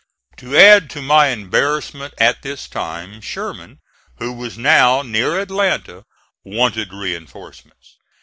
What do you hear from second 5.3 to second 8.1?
Atlanta, wanted reinforcements.